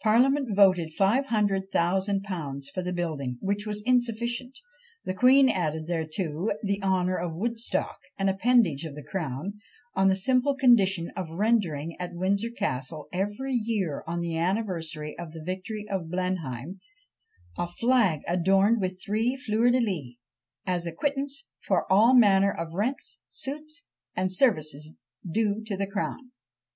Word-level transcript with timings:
Parliament 0.00 0.54
voted 0.54 0.92
500,000_l._ 0.96 2.64
for 2.72 2.82
the 2.84 2.92
building, 2.92 3.36
which 3.40 3.66
was 3.66 3.82
insufficient. 3.84 4.56
The 5.04 5.12
queen 5.12 5.48
added 5.48 5.88
thereto 5.88 6.50
the 6.62 6.80
honour 6.84 7.16
of 7.18 7.34
Woodstock, 7.34 7.98
an 8.16 8.28
appanage 8.28 8.84
of 8.84 8.94
the 8.94 9.02
crown, 9.02 9.54
on 9.92 10.06
the 10.08 10.14
simple 10.14 10.54
condition 10.54 11.10
of 11.16 11.30
rendering 11.30 11.96
at 11.98 12.14
Windsor 12.14 12.50
Castle 12.56 13.08
every 13.12 13.54
year 13.54 14.04
on 14.06 14.20
the 14.20 14.36
anniversary 14.38 15.18
of 15.18 15.32
the 15.32 15.42
victory 15.42 15.84
of 15.90 16.08
Blenheim, 16.12 16.78
a 17.58 17.66
flag 17.66 18.20
adorned 18.28 18.80
with 18.80 19.02
three 19.04 19.34
fleur 19.34 19.68
de 19.70 19.80
lys, 19.80 20.14
"as 20.64 20.86
acquittance 20.86 21.48
for 21.58 21.92
all 21.92 22.14
manner 22.14 22.52
of 22.52 22.72
rents, 22.72 23.18
suits 23.30 23.82
and 24.14 24.30
services 24.30 24.92
due 25.28 25.60
to 25.66 25.76
the 25.76 25.88
crown." 25.88 26.30